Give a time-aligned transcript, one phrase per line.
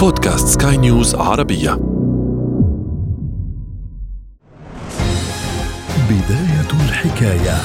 [0.00, 1.74] بودكاست سكاي نيوز عربية.
[6.10, 7.56] بداية الحكاية.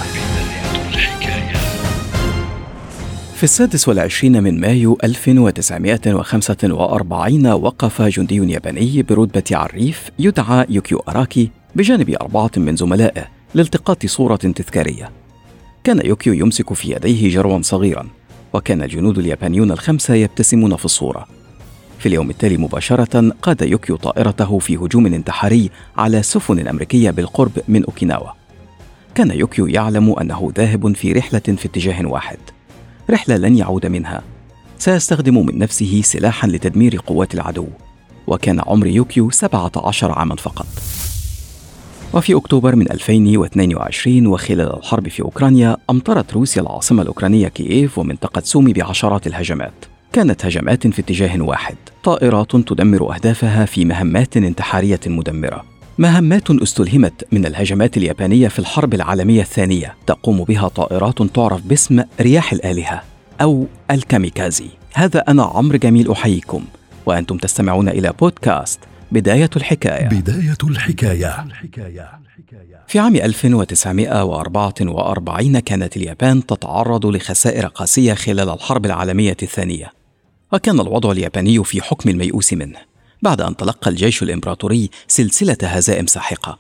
[3.35, 12.09] في السادس والعشرين من مايو 1945 وقف جندي ياباني برتبة عريف يدعى يوكيو أراكي بجانب
[12.09, 15.09] أربعة من زملائه لالتقاط صورة تذكارية.
[15.83, 18.07] كان يوكيو يمسك في يديه جروا صغيرا
[18.53, 21.34] وكان الجنود اليابانيون الخمسة يبتسمون في الصورة.
[22.05, 27.85] في اليوم التالي مباشرة قاد يوكيو طائرته في هجوم انتحاري على سفن أمريكية بالقرب من
[27.85, 28.29] أوكيناوا.
[29.15, 32.37] كان يوكيو يعلم أنه ذاهب في رحلة في اتجاه واحد.
[33.09, 34.21] رحلة لن يعود منها.
[34.77, 37.67] سيستخدم من نفسه سلاحا لتدمير قوات العدو.
[38.27, 40.67] وكان عمر يوكيو 17 عاما فقط.
[42.13, 48.73] وفي أكتوبر من 2022 وخلال الحرب في أوكرانيا أمطرت روسيا العاصمة الأوكرانية كييف ومنطقة سومي
[48.73, 49.94] بعشرات الهجمات.
[50.15, 51.75] كانت هجمات في اتجاه واحد.
[52.03, 55.65] طائرات تدمر أهدافها في مهمات انتحارية مدمرة.
[55.97, 59.95] مهمات استلهمت من الهجمات اليابانية في الحرب العالمية الثانية.
[60.07, 63.03] تقوم بها طائرات تعرف باسم رياح الآلهة
[63.41, 64.69] أو الكاميكازي.
[64.93, 66.65] هذا أنا عمرو جميل أحييكم.
[67.05, 68.79] وأنتم تستمعون إلى بودكاست
[69.11, 70.07] بداية الحكاية.
[70.07, 71.45] بداية الحكاية.
[72.87, 80.04] في عام 1944 كانت اليابان تتعرض لخسائر قاسية خلال الحرب العالمية الثانية.
[80.55, 82.79] وكان الوضع الياباني في حكم الميؤوس منه
[83.21, 86.59] بعد أن تلقى الجيش الإمبراطوري سلسلة هزائم ساحقة.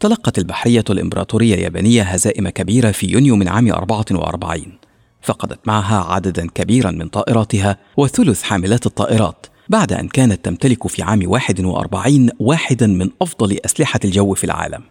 [0.00, 4.78] تلقت البحرية الإمبراطورية اليابانية هزائم كبيرة في يونيو من عام 44
[5.22, 11.30] فقدت معها عددا كبيرا من طائراتها وثلث حاملات الطائرات بعد أن كانت تمتلك في عام
[11.30, 14.82] 41 واحدا من أفضل أسلحة الجو في العالم.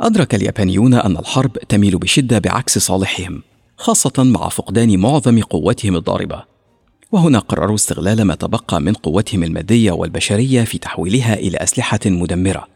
[0.00, 3.42] أدرك اليابانيون أن الحرب تميل بشدة بعكس صالحهم
[3.76, 6.53] خاصة مع فقدان معظم قوتهم الضاربة.
[7.14, 12.66] وهنا قرروا استغلال ما تبقى من قوتهم المادية والبشرية في تحويلها إلى أسلحة مدمرة.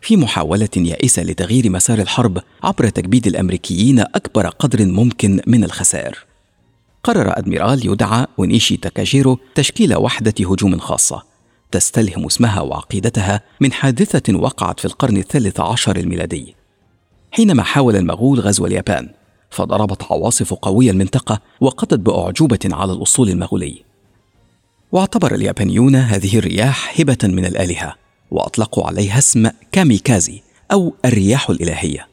[0.00, 6.26] في محاولة يائسة لتغيير مسار الحرب عبر تكبيد الأمريكيين أكبر قدر ممكن من الخسائر.
[7.04, 11.22] قرر أدميرال يدعى أونيشي تاكاجيرو تشكيل وحدة هجوم خاصة.
[11.70, 16.54] تستلهم اسمها وعقيدتها من حادثة وقعت في القرن الثالث عشر الميلادي.
[17.32, 19.08] حينما حاول المغول غزو اليابان
[19.50, 23.87] فضربت عواصف قوية المنطقة وقضت بأعجوبة على الأسطول المغولي
[24.92, 27.94] واعتبر اليابانيون هذه الرياح هبة من الآلهة
[28.30, 32.08] وأطلقوا عليها اسم كاميكازي أو الرياح الإلهية.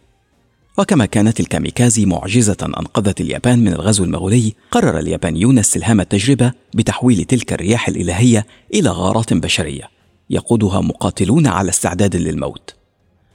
[0.77, 7.53] وكما كانت الكاميكازي معجزة أنقذت اليابان من الغزو المغولي قرر اليابانيون استلهام التجربة بتحويل تلك
[7.53, 9.89] الرياح الإلهية إلى غارات بشرية
[10.29, 12.75] يقودها مقاتلون على استعداد للموت.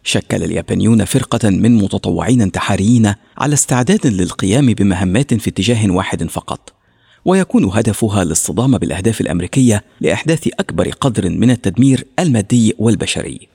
[0.03, 6.80] شكل اليابانيون فرقة من متطوعين انتحاريين على استعداد للقيام بمهمات في اتجاه واحد فقط.
[7.25, 13.49] ويكون هدفها الاصطدام بالأهداف الأمريكية لأحداث أكبر قدر من التدمير المادي والبشري.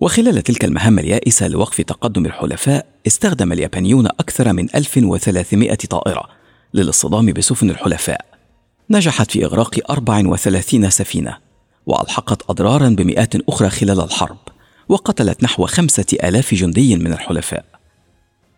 [0.00, 6.28] وخلال تلك المهمة اليائسة لوقف تقدم الحلفاء استخدم اليابانيون أكثر من 1300 طائرة
[6.74, 8.24] للاصطدام بسفن الحلفاء.
[8.90, 11.36] نجحت في إغراق 34 سفينة
[11.86, 14.38] وألحقت أضرارا بمئات أخرى خلال الحرب
[14.88, 17.77] وقتلت نحو خمسة آلاف جندي من الحلفاء.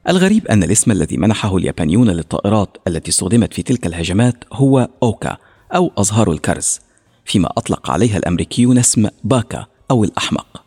[0.08, 5.36] الغريب أن الاسم الذي منحه اليابانيون للطائرات التي استخدمت في تلك الهجمات هو أوكا
[5.74, 6.80] أو أزهار الكرز
[7.24, 10.62] فيما أطلق عليها الأمريكيون اسم باكا أو الأحمق.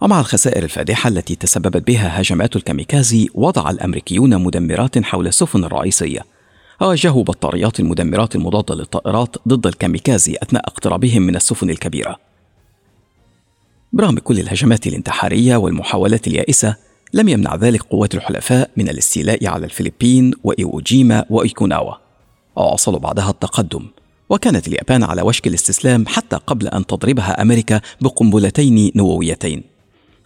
[0.00, 6.20] ومع الخسائر الفادحة التي تسببت بها هجمات الكاميكازي وضع الأمريكيون مدمرات حول السفن الرئيسية.
[6.80, 12.16] ووجهوا بطاريات المدمرات المضادة للطائرات ضد الكاميكازي أثناء اقترابهم من السفن الكبيرة.
[13.92, 20.32] برغم كل الهجمات الانتحارية والمحاولات اليائسة لم يمنع ذلك قوات الحلفاء من الاستيلاء على الفلبين
[20.44, 21.94] وإيوجيما وإيكوناوا.
[22.56, 23.86] وواصلوا بعدها التقدم
[24.30, 29.62] وكانت اليابان على وشك الاستسلام حتى قبل أن تضربها أمريكا بقنبلتين نوويتين.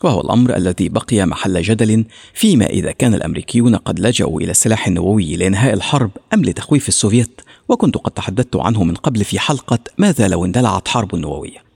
[0.04, 2.04] وهو الأمر الذي بقي محل جدل
[2.34, 7.96] فيما إذا كان الأمريكيون قد لجأوا إلى السلاح النووي لإنهاء الحرب أم لتخويف السوفيت وكنت
[7.96, 11.69] قد تحدثت عنه من قبل في حلقة ماذا لو اندلعت حرب نووية؟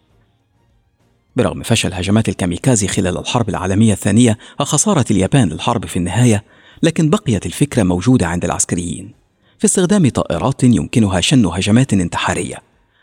[1.37, 6.45] برغم فشل هجمات الكاميكازي خلال الحرب العالمية الثانية وخسارة اليابان للحرب في النهاية
[6.83, 9.15] لكن بقيت الفكرة موجودة عند العسكريين.
[9.59, 12.57] في استخدام طائرات يمكنها شن هجمات انتحارية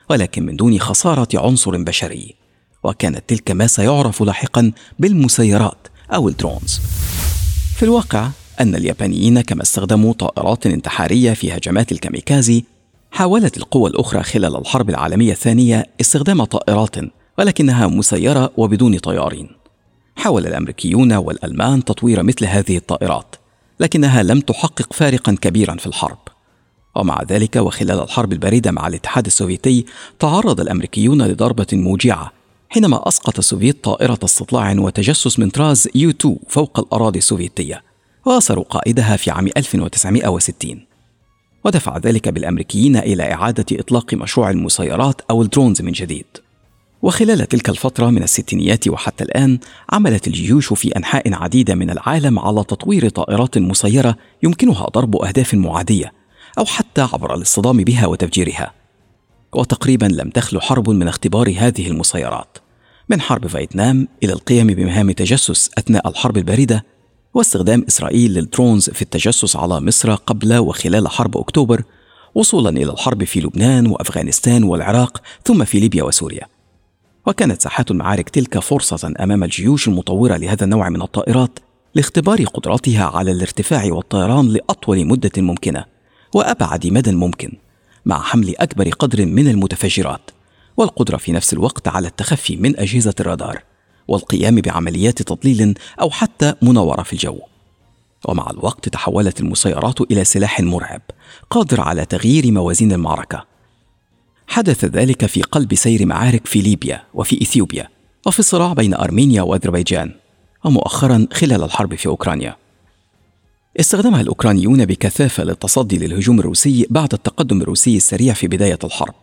[0.10, 2.36] ولكن من دون خسارة عنصر بشري.
[2.84, 6.82] وكانت تلك ما سيعرف لاحقا بالمسيرات أو الدرونز.
[7.76, 8.30] في الواقع
[8.62, 12.64] أن اليابانيين كما استخدموا طائرات انتحارية في هجمات الكاميكازي
[13.12, 16.96] حاولت القوى الأخرى خلال الحرب العالمية الثانية استخدام طائرات
[17.38, 19.50] ولكنها مسيرة وبدون طيارين.
[20.16, 23.36] حاول الأمريكيون والألمان تطوير مثل هذه الطائرات،
[23.80, 26.18] لكنها لم تحقق فارقا كبيرا في الحرب.
[26.96, 29.86] ومع ذلك وخلال الحرب الباردة مع الاتحاد السوفيتي
[30.20, 32.32] تعرض الأمريكيون لضربة موجعة
[32.70, 37.84] حينما أسقط السوفيت طائرة استطلاع وتجسس من طراز يو 2 فوق الأراضي السوفيتية
[38.26, 40.86] وأسروا قائدها في عام 1960
[41.66, 46.26] ودفع ذلك بالأمريكيين إلى إعادة إطلاق مشروع المسيرات أو الدرونز من جديد
[47.02, 49.60] وخلال تلك الفترة من الستينيات وحتى الآن
[49.90, 56.14] عملت الجيوش في أنحاء عديدة من العالم على تطوير طائرات مسيرة يمكنها ضرب أهداف معادية
[56.58, 58.74] أو حتى عبر الاصطدام بها وتفجيرها.
[59.54, 62.58] وتقريبا لم تخلو حرب من اختبار هذه المسيرات.
[63.10, 66.86] من حرب فيتنام إلى القيام بمهام تجسس أثناء الحرب الباردة
[67.34, 71.84] واستخدام إسرائيل للدرونز في التجسس على مصر قبل وخلال حرب أكتوبر
[72.36, 76.61] وصولا إلى الحرب في لبنان وأفغانستان والعراق ثم في ليبيا وسوريا.
[77.26, 81.60] وكانت ساحات المعارك تلك فرصة أمام الجيوش المطورة لهذا النوع من الطائرات
[81.96, 85.86] لاختبار قدرتها على الارتفاع والطيران لأطول مدة ممكنة
[86.36, 87.52] وأبعد مدى ممكن
[88.06, 90.32] مع حمل أكبر قدر من المتفجرات
[90.78, 93.64] والقدرة في نفس الوقت على التخفي من أجهزة الرادار
[94.08, 97.40] والقيام بعمليات تضليل أو حتى مناورة في الجو.
[98.26, 101.02] ومع الوقت تحولت المسيرات إلى سلاح مرعب
[101.50, 103.51] قادر على تغيير موازين المعركة
[104.52, 107.88] حدث ذلك في قلب سير معارك في ليبيا وفي إثيوبيا
[108.28, 110.12] وفي الصراع بين أرمينيا وأذربيجان
[110.64, 112.56] ومؤخرا خلال الحرب في أوكرانيا.
[113.80, 119.14] استخدمها الأوكرانيون بكثافة للتصدي للهجوم الروسي بعد التقدم الروسي السريع في بداية الحرب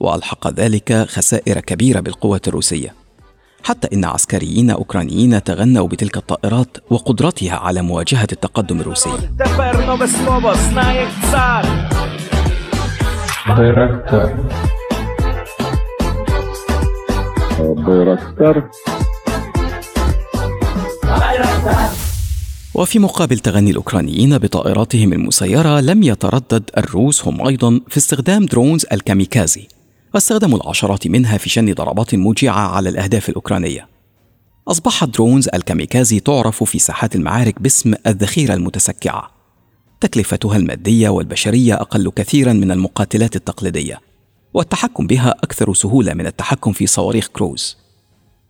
[0.00, 2.94] وألحق ذلك خسائر كبيرة بالقوات الروسية.
[3.64, 9.10] حتى إن عسكريين أوكرانيين تغنوا بتلك الطائرات وقدرتها على مواجهة التقدم الروسي.
[22.74, 29.68] وفي مقابل تغني الأوكرانيين بطائراتهم المسيرة لم يتردد الروس هم أيضا في استخدام درونز الكاميكازي.
[30.14, 33.88] واستخدموا العشرات منها في شن ضربات موجعة على الأهداف الأوكرانية.
[34.68, 39.39] أصبحت درونز الكاميكازي تعرف في ساحات المعارك باسم الذخيرة المتسكعة.
[40.00, 44.00] تكلفتها المادية والبشرية أقل كثيرا من المقاتلات التقليدية
[44.54, 47.76] والتحكم بها أكثر سهولة من التحكم في صواريخ كروز.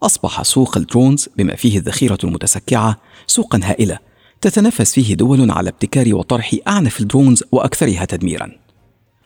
[0.02, 3.99] أصبح سوق الدرونز بما فيه الذخيرة المتسكعة سوقا هائلة
[4.41, 8.52] تتنافس فيه دول على ابتكار وطرح أعنف الدرونز وأكثرها تدميرا.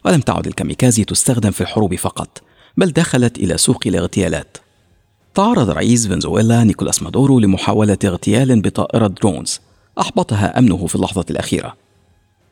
[0.04, 2.42] ولم تعد الكاميكازي تستخدم في الحروب فقط
[2.76, 4.56] بل دخلت إلى سوق الاغتيالات.
[5.34, 9.60] تعرض رئيس فنزويلا نيكولاس مادورو لمحاولة اغتيال بطائرة درونز
[10.00, 11.83] أحبطها أمنه في اللحظة الأخيرة.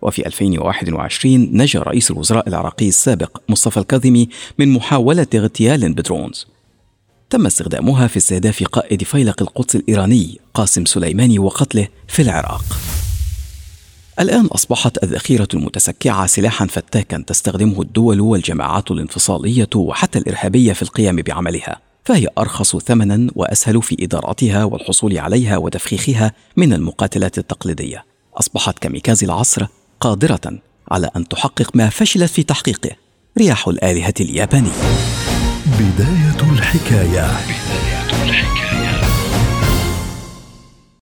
[0.02, 4.28] وفي 2021 نجا رئيس الوزراء العراقي السابق مصطفى الكاظمي
[4.58, 6.46] من محاولة اغتيال بدرونز
[7.32, 12.64] تم استخدامها في استهداف قائد فيلق القدس الإيراني قاسم سليماني وقتله في العراق.
[14.20, 21.80] الآن أصبحت الذخيرة المتسكعة سلاحا فتاكا تستخدمه الدول والجماعات الانفصالية وحتى الإرهابية في القيام بعملها
[22.04, 28.04] فهي أرخص ثمنا وأسهل في إدارتها والحصول عليها وتفخيخها من المقاتلات التقليدية.
[28.34, 29.66] أصبحت كميكازي العصر
[30.02, 30.58] قادرة
[30.90, 32.90] على أن تحقق ما فشلت في تحقيقه.
[33.38, 34.70] رياح الآلهة اليابانية.
[35.66, 37.26] بداية الحكاية.
[37.26, 38.81] بداية الحكاية.